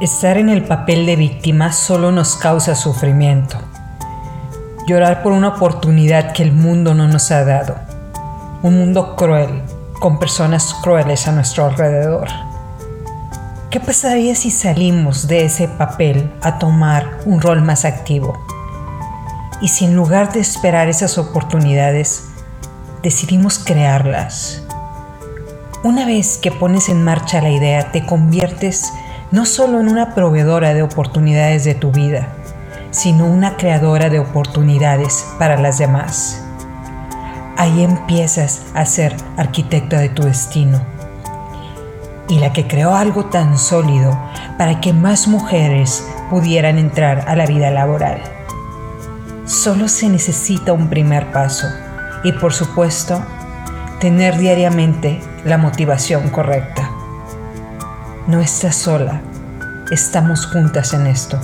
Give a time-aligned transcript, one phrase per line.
[0.00, 3.58] Estar en el papel de víctima solo nos causa sufrimiento.
[4.88, 7.76] Llorar por una oportunidad que el mundo no nos ha dado.
[8.64, 9.62] Un mundo cruel,
[10.00, 12.26] con personas crueles a nuestro alrededor.
[13.70, 18.36] ¿Qué pasaría si salimos de ese papel a tomar un rol más activo?
[19.60, 22.24] Y si en lugar de esperar esas oportunidades,
[23.04, 24.64] decidimos crearlas.
[25.84, 28.92] Una vez que pones en marcha la idea, te conviertes
[29.34, 32.28] no solo en una proveedora de oportunidades de tu vida,
[32.92, 36.40] sino una creadora de oportunidades para las demás.
[37.56, 40.80] Ahí empiezas a ser arquitecta de tu destino
[42.28, 44.16] y la que creó algo tan sólido
[44.56, 48.22] para que más mujeres pudieran entrar a la vida laboral.
[49.46, 51.66] Solo se necesita un primer paso
[52.22, 53.20] y por supuesto
[53.98, 56.83] tener diariamente la motivación correcta.
[58.26, 59.20] No estás sola,
[59.90, 61.38] estamos juntas en esto.